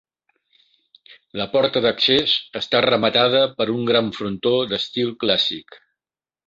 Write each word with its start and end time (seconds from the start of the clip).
La 1.41 1.45
porta 1.51 1.83
d'accés 1.87 2.35
està 2.63 2.83
rematada 2.89 3.45
per 3.61 3.71
un 3.77 3.87
gran 3.93 4.13
frontó 4.21 4.59
d'estil 4.75 5.17
clàssic. 5.25 5.81